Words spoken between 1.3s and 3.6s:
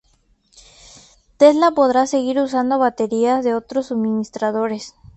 Tesla podrá seguir usando baterías de